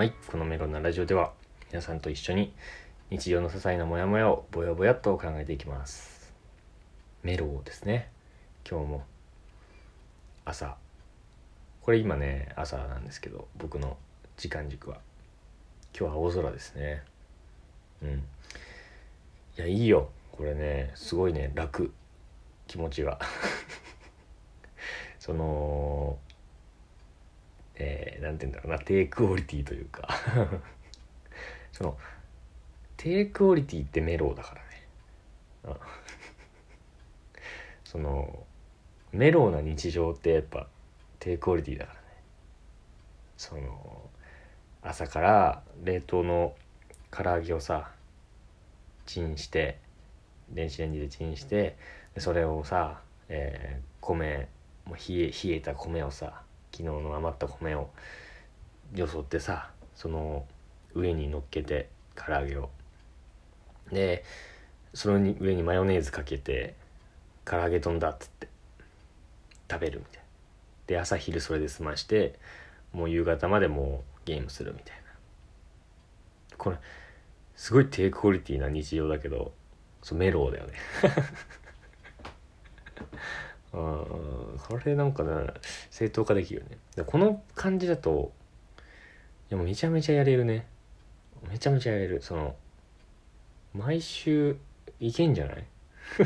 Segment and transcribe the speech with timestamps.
[0.00, 1.34] はい、このメロンなラジオでは
[1.70, 2.54] 皆さんと一緒に
[3.10, 6.32] 日常の些細なモヤモヤをぼやぼやと考えていきます。
[7.22, 8.08] メロウですね。
[8.66, 9.04] 今日も
[10.46, 10.74] 朝。
[11.82, 13.98] これ今ね、朝なんですけど、僕の
[14.38, 15.00] 時間軸は。
[15.94, 17.02] 今日は青空ですね。
[18.02, 18.08] うん。
[18.08, 18.22] い
[19.56, 20.08] や、いいよ。
[20.32, 21.92] これね、すごいね、楽。
[22.68, 23.18] 気持ちが。
[25.20, 26.18] その、
[27.82, 30.08] えー、て言うんだろうな低クオリティというか。
[31.72, 31.98] その
[32.96, 34.60] 低クオリティってメロウだから
[35.72, 35.76] ね、
[37.84, 38.44] その
[39.12, 40.68] メロウな日常ってやっぱ
[41.18, 42.06] 低クオリティだからね。
[43.38, 44.10] その
[44.82, 46.54] 朝から冷凍の
[47.10, 47.90] 唐揚げをさ
[49.06, 49.78] チンして
[50.50, 51.76] 電子レンジでチンして
[52.18, 54.48] それをさ、えー米
[54.86, 56.42] もう冷え冷えた米をさ
[56.72, 57.90] 昨日の余った米を
[58.94, 60.46] よそってさその
[60.94, 62.70] 上に乗っけて唐揚げを。
[63.92, 64.24] で
[64.94, 66.74] その上にマヨネーズかけて
[67.44, 68.48] 唐揚げ丼だっつって
[69.70, 70.22] 食べるみたいな。
[70.86, 72.38] で朝昼それで済まして
[72.92, 75.02] もう夕方までもうゲームするみたいな。
[76.56, 76.76] これ
[77.56, 79.52] すごい低クオリティな日常だけど
[80.02, 80.72] そうメロウだよね。
[83.72, 85.30] うんこれなんかね
[85.90, 86.78] 正当化できるよね。
[86.96, 88.32] でこの感じだと
[89.50, 90.66] いやもうめちゃめちゃやれるね。
[91.48, 92.20] めちゃめちゃやれる。
[92.22, 92.56] その
[93.72, 94.56] 毎週
[94.98, 95.64] いけんじゃない？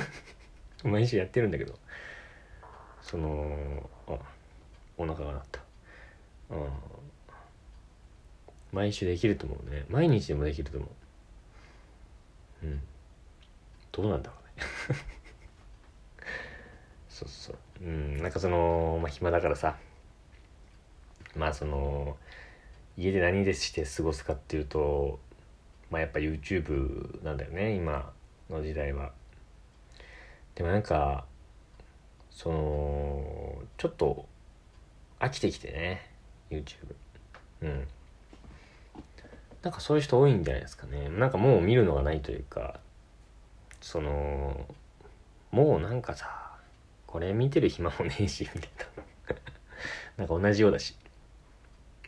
[0.85, 1.79] 毎週やってるんだけど。
[3.03, 4.17] そのあ
[4.97, 5.61] お腹が鳴った。
[6.51, 6.69] うん。
[8.73, 9.85] 毎週できると思うね。
[9.89, 10.87] 毎日でもできると思
[12.63, 12.67] う。
[12.67, 12.81] うん。
[13.93, 14.67] どうなんだろうね。
[17.15, 17.57] そうそう。
[17.81, 19.77] うんなんかそのまあ暇だからさ。
[21.37, 22.17] まあその
[22.97, 25.21] 家で何でして過ごすかっていうと
[25.91, 28.13] まあやっぱ YouTube なんだよね今
[28.51, 29.13] の時代は。
[30.57, 31.25] でもなんか
[32.31, 34.27] そのちょっと
[35.21, 36.11] 飽きてきてね
[36.51, 36.97] YouTube
[37.63, 37.87] うん。
[39.63, 41.09] なんかそういう人多いんじゃないですかね。
[41.09, 42.81] なんかもう見るのがないというか
[43.81, 44.67] その
[45.53, 46.44] もうなんかさ
[47.15, 49.35] これ見てる暇もねえしみたいな。
[50.19, 50.97] なんか同じようだし。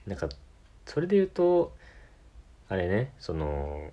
[0.05, 0.28] なんか
[0.84, 1.72] それで言うと
[2.69, 3.93] あれねその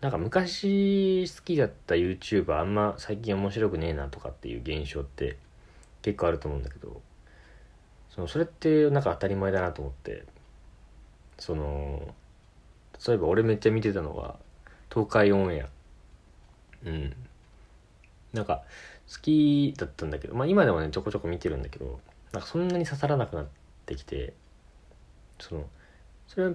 [0.00, 5.36] なんか昔好きだった YouTuber あんま最近面白くねえなとかっていう現象って
[6.00, 7.02] 結構あると思うんだけど
[8.08, 10.24] そのそれってなんか当たり前だなと思って
[11.38, 12.14] その
[13.06, 14.36] 例えば俺めっちゃ見てたのが
[14.90, 15.68] 東海オンエア。
[16.86, 17.14] うん。
[18.34, 18.62] なんか
[19.12, 22.00] 好きだったんだけどまあ今でもねちょこちょこ見てるんだけど
[22.32, 23.46] なんかそんなに刺さらなくなっ
[23.86, 24.32] てきて
[25.38, 25.64] その
[26.26, 26.52] それは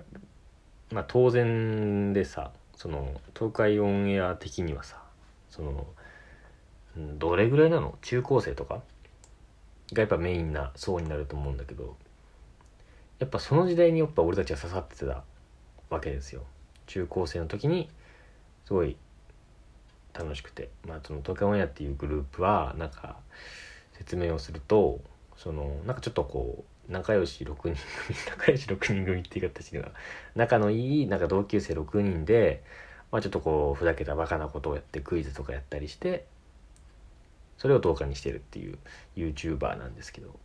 [0.92, 5.02] まあ当然でさその東海オンエア的にはさ
[5.50, 5.86] その
[6.98, 7.98] どれぐらいなの？
[8.02, 8.82] 中高生とか？
[9.94, 11.96] がやっぱメインな層になると思うんだけど
[13.20, 15.24] やっぱその時代にやっぱ俺たちは刺さってた
[15.90, 16.44] わけですよ。
[16.88, 17.90] 中高生の時に
[18.66, 18.98] すごい
[20.20, 20.70] 楽しくて。
[20.86, 23.16] まあその東海オンエアっていうグループはなんか
[23.94, 25.00] 説明をすると
[25.38, 27.76] そのなんかちょっとこう仲良し6人組
[28.30, 29.90] 仲良し6人組って言い方してるな。
[30.36, 32.64] 仲のいいなんか同級生6人で、
[33.12, 36.26] まあ、ちょっとこうふざけたバカなことをやってクイズとかやったりして
[37.58, 38.78] それを動画にしてるっていう
[39.16, 40.38] YouTuber なんですけど。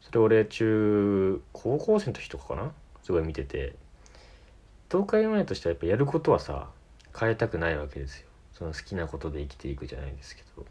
[0.00, 2.72] それ俺中高校生の時とかかな？
[3.02, 3.74] すごい見てて。
[4.90, 6.70] 東海オンエアとしてはやっぱやることはさ
[7.18, 8.27] 変えたくないわけですよ。
[8.58, 10.66] その好きなことで生きていくじゃないですけど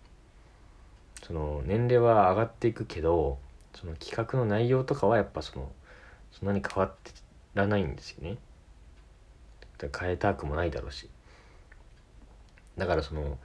[1.25, 3.37] その年齢は上がっていくけど
[3.73, 5.71] その企画の内容とかはやっぱその
[6.31, 7.11] そんなに変わって
[7.53, 8.37] らないんですよね。
[9.77, 11.09] だ変えたくもないだろうし。
[12.77, 13.37] だからその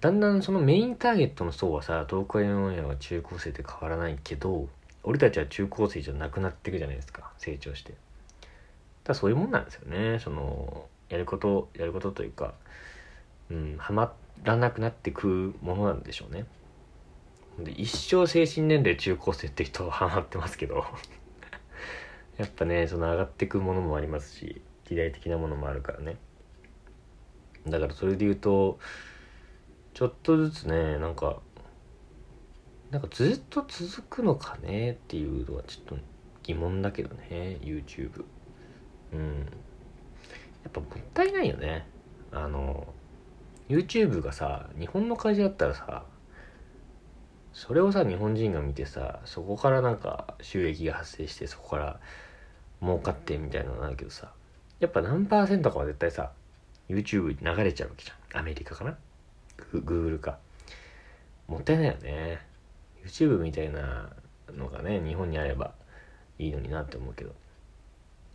[0.00, 4.68] だんだんそのメインターゲットの層はさ東海オンエアは中高生って変わらないけど
[5.02, 7.30] 俺たちは中高生じゃなくなっていくじゃないですか。
[7.38, 7.94] 成長して。
[9.04, 10.18] だそういうもんなんですよね。
[10.18, 12.54] そのやることやることというか
[13.50, 16.46] うんはまらなくなってくものなんでしょうね。
[17.58, 20.84] で一生精神年齢中高生って人はハマってますけど。
[22.36, 26.16] やっぱねその上がってくものもありますし時代的なものもあるからね。
[27.66, 28.78] だからそれで言うと
[29.94, 31.40] ちょっとずつねなんか
[32.90, 35.96] なんかずっと続くのかねっていうのはちょっと
[36.42, 38.24] 疑問だけどね YouTube
[39.12, 39.46] うん。
[40.64, 41.86] やっぱもったいないよね。
[42.32, 42.86] あの
[43.68, 46.04] YouTube がさ日本の会社だったらさ
[47.52, 52.00] それをさ日本人が見てさそこからなんか収益が発生してそこから
[52.82, 54.32] 儲かってみたいなのあるけどさ
[54.80, 56.32] やっぱ何パーセントかは絶対さ
[56.88, 58.40] YouTube に流れちゃうわけじゃん。
[58.40, 58.94] アメリカかな？
[59.56, 60.36] グーグルか。
[61.48, 62.40] もったいないよね。
[63.06, 64.10] YouTube みたいな
[64.52, 65.72] のがね日本にあれば
[66.38, 67.32] いいのになって思うけど。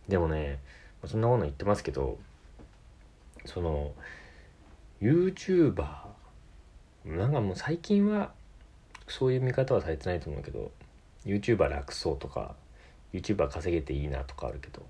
[0.08, 0.58] でもね
[1.06, 2.18] そんなこと言ってますけど
[3.44, 3.92] その
[5.00, 5.86] YouTuber
[7.04, 8.32] なんかもう最近は
[9.08, 10.70] そういう見方はされてないと思うけど
[11.24, 12.54] YouTuber 楽そうとか
[13.12, 14.82] YouTuber 稼げていいなとかあるけど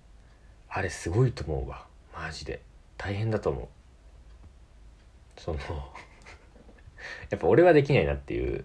[0.69, 1.85] あれすごいと思うわ。
[2.15, 2.61] マジで。
[2.97, 5.41] 大変だと思う。
[5.41, 5.59] その
[7.31, 8.65] やっぱ俺はできないなっていう。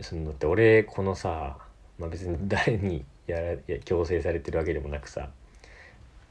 [0.00, 1.58] そのだって俺このさ、
[1.98, 5.30] まあ、別に誰にやらや強制されてるわけでもなくさ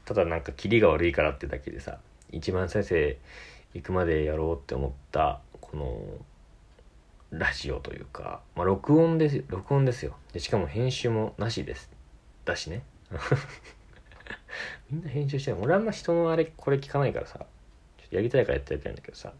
[0.04, 2.00] ただなんかキリが悪いからってだけでさ
[2.32, 3.16] 1万再生
[3.74, 5.98] 行くまでやろうって思ったこの
[7.30, 10.16] ラジオというか、まあ、録音です録音ですよ。
[10.32, 11.90] でしかも編集もなしです。
[12.44, 12.82] だしね。
[14.90, 15.56] みんな編集してる。
[15.60, 17.38] 俺あんま人のあれこれ聞かないからさ。
[17.98, 19.32] ちょっとやりたいからやってるんだけどさ。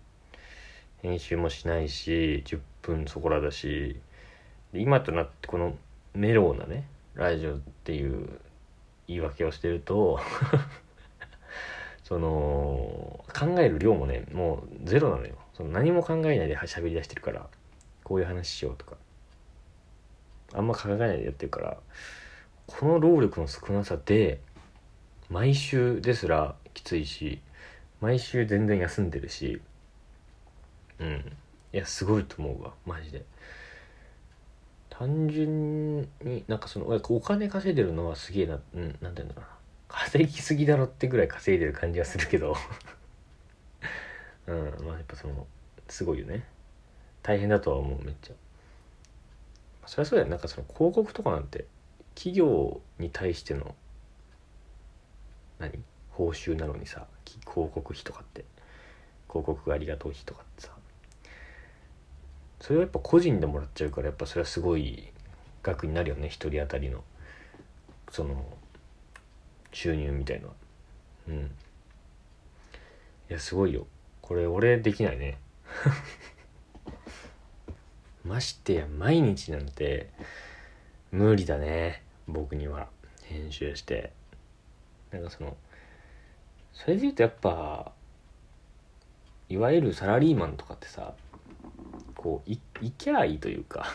[1.02, 4.00] 編集もしないし10分そこらだし。
[4.73, 5.76] 今となってこの
[6.14, 8.40] メローなねラジオっていう
[9.06, 10.19] 言い訳をしてると
[12.12, 15.35] その考える量もねもうゼロなのよ。
[15.55, 17.47] その何も考えないで喋り出してるから。
[18.05, 18.97] こういう話しようとか。
[20.53, 21.79] あんま考えないでやってるから。
[22.67, 24.41] この労力の少なさで
[25.31, 27.41] 毎週ですらきついし
[28.03, 29.62] 毎週全然休んでるし
[30.99, 31.32] うん。
[31.73, 32.75] いやすごいと思うわ。
[32.85, 33.25] マジで。
[34.91, 39.47] 単純になんかそのお金稼いでるのはすげえなうんなんて言うんだろうな。
[39.93, 42.56] 稼ぎすぎだろってぐらい稼いでる感じはするけど。
[44.47, 45.47] うんまあやっぱその
[45.89, 46.44] すごいよね。
[47.23, 48.33] 大変だとは思うめっちゃ。
[49.87, 51.67] そりゃそうだよなんかその広告とかなんて
[52.15, 53.75] 企業に対しての
[55.59, 55.73] 何？
[56.11, 58.45] 報酬なのにさ広告費とかって。
[59.29, 60.73] 広告ありがとう費とかってさ。
[62.61, 65.11] それはやっぱ個人でもらっちゃうからやっぱそれはすごい
[65.62, 66.29] 額になるよね。
[66.29, 67.03] 一人当たりの。
[68.11, 68.45] その
[69.73, 70.55] 収入みたいのは
[71.29, 71.35] うん。
[73.31, 73.87] いやすごいよ。
[74.21, 75.39] これ俺できないね。
[78.25, 80.11] ましてや毎日なんて
[81.11, 82.03] 無理だね。
[82.29, 82.89] 僕には。
[83.25, 84.13] 編集して。
[85.11, 85.57] なんかその
[86.73, 87.93] それで言うとやっぱ
[89.49, 91.15] いわゆるサラリーマンとかってさ
[92.15, 93.87] こうい行きゃいいというか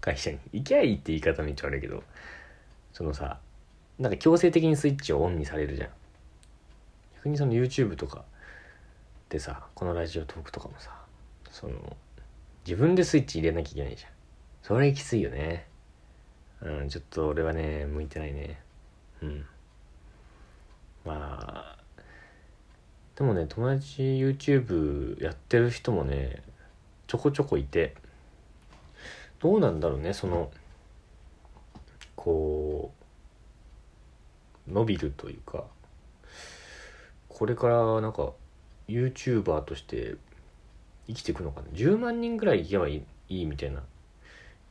[0.00, 0.38] 会社に。
[0.52, 2.02] 行きゃいいって言い方めっちゃ悪いけど
[2.92, 3.38] そのさ
[3.98, 5.88] なんか強制的にスイッチをオンにされるじゃん。
[7.16, 8.24] 逆にその YouTube とか
[9.28, 10.90] でさこのラジオトークとかもさ
[11.50, 11.96] その
[12.66, 14.10] 自分でスイッチ入れなきゃいけないじゃん。
[14.62, 15.66] それきついよね。
[16.60, 18.60] うんちょっと俺はね向いてないね。
[19.22, 19.46] うん。
[21.04, 21.76] まあ
[23.14, 26.42] でもね友達 YouTube やってる人もね
[27.06, 27.94] ちょこちょこいて
[29.38, 30.50] どうなんだろうねその
[32.14, 33.05] こう
[34.68, 35.64] 伸びるというか
[37.28, 38.32] これからなんか
[38.88, 40.16] YouTuber として
[41.06, 41.66] 生きていくのかな。
[41.68, 43.82] 10万人ぐらいいけばいいみたいな。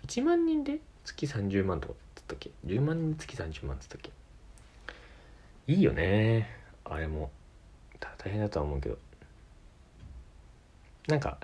[0.07, 4.11] 1万人で月30万とかっつったっけ？10万人で月30万っつったっけ？
[5.67, 6.49] いいよね。
[6.83, 7.31] あれも。
[8.17, 8.97] 大変だとは思うけど。
[11.07, 11.37] なんか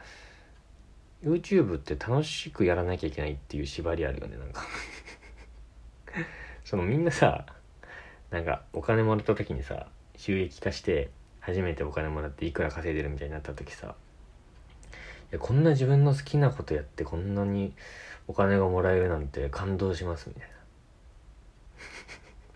[1.23, 4.65] YouTube って楽しくやらなきゃいけないっていう縛りあるよねなんか。
[6.65, 7.45] そのみんなさ
[8.31, 11.09] なんかお金もらった時にさ収益化して
[11.39, 17.73] 初めてお金もらっていくら稼いでるみたいになった時さいやこんな自分の好きなことやってこんなに
[18.27, 20.47] お金がもらえるなんて感動しますみたいな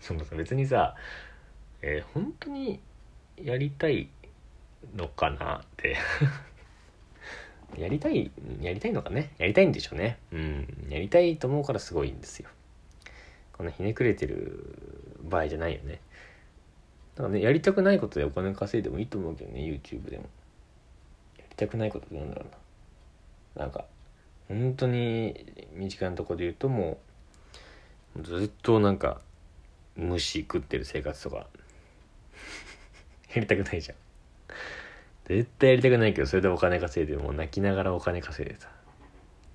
[0.00, 0.96] その別にさ
[1.82, 2.80] えー、本当に
[3.36, 4.08] やりたい
[4.96, 5.96] のかなって
[7.76, 8.30] やりたい、
[8.60, 9.32] やりたいのかね。
[9.38, 10.18] やりたいんでしょうね。
[10.32, 10.86] うん。
[10.88, 12.48] やりたいと思うからすごいんですよ。
[13.56, 16.00] こんなひねくれてる場合じゃないよね。
[17.14, 20.24] だからね、やりたくないことでお金稼いでもいいと思うけどね、YouTube でも。
[21.38, 22.44] やりたくないことってんだろ
[23.54, 23.64] うな。
[23.64, 23.86] なんか、
[24.48, 26.98] 本当に身近なとこで言うとも
[28.16, 29.20] う、ずっとなんか、
[29.96, 31.46] 虫食ってる生活とか、
[33.34, 33.96] やりたくないじゃん。
[35.28, 38.68] 絶対やりたくないけど、それでお金稼いで、もう泣きながらお金稼いでさ、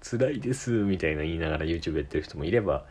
[0.01, 2.85] 辛いですみたいな言いながら YouTube やってる人もいれば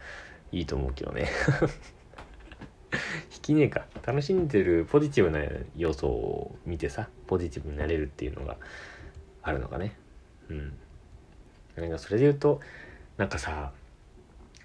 [0.53, 1.29] いいと思うけどね。
[3.35, 3.87] 引きねえか。
[4.05, 5.45] 楽しんでるポジティブな
[5.77, 8.57] 要素を見てさ、ポジティブになれるっていうのが
[9.43, 9.97] あるのかね。
[10.49, 10.73] うん。
[11.77, 12.61] なんかそれで言うと、
[13.17, 13.73] なんかさ、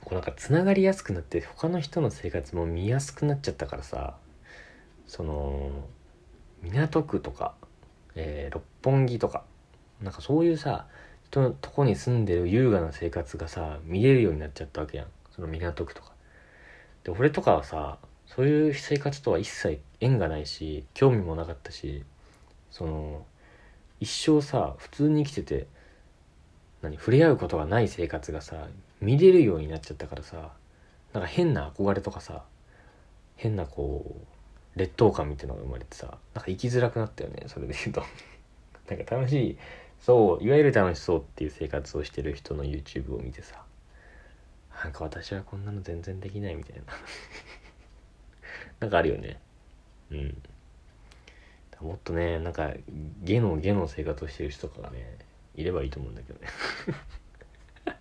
[0.05, 4.15] こうなんかつながりやすくなって他の人の生活も見やすくなっちゃったからさ
[5.07, 5.87] その
[6.61, 7.55] 港区とか、
[8.15, 9.43] えー六本木とか
[10.01, 10.87] なんかそういうさ
[11.25, 16.13] 人のとこに住んでる優雅な生活がさ見れるようになっちゃったわけやんその港区とか。
[17.03, 22.03] で俺とかはさそういう生活とは一切縁がないし興味もなかったし
[22.71, 23.25] その
[23.99, 25.67] 一生さ普通に生きてて
[26.81, 28.67] 何触れ合うことがない生活がさ
[29.01, 30.51] 見れるようになっちゃったからさ
[31.13, 32.43] なんか変な憧れとかさ
[33.35, 34.17] 変なこ
[34.75, 38.03] う劣等感みたいなのが生まれてさなんか生きづらくなったよねそれで言うと。
[38.89, 39.57] なんか楽しい
[39.99, 43.63] そういわゆる楽しそうっていう生活をしてる人の YouTube を見てさ。
[44.85, 46.83] なんか私はこんなの全然できないみたいな。
[48.79, 49.39] なんかあるよね。
[50.11, 50.43] うん。
[51.81, 52.71] もっとねなんか
[53.23, 55.17] ゲのゲの生活をしてる人とかがね
[55.55, 56.47] いればいいと思うんだけどね。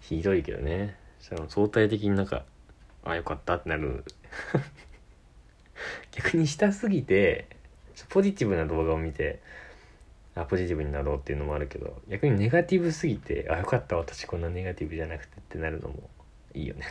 [0.00, 0.96] ひどいけどね。
[1.20, 2.46] その相対的になんか
[3.04, 4.02] あよかったってなる。
[6.10, 7.48] 逆にしたすぎて
[8.08, 9.42] ポジティブな動画を見て
[10.36, 16.10] あポジティブになろうっていうのもあるけど逆にネガティブすぎてあよかった私こんなネガティブじゃなくてってなるのも
[16.54, 16.84] いいよね。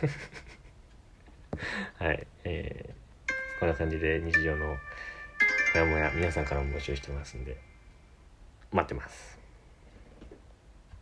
[1.98, 4.76] はいえー、こんな感じで日常のモ
[5.74, 7.56] ヤモヤ皆さんからも募集してますんで
[8.72, 9.35] 待ってます。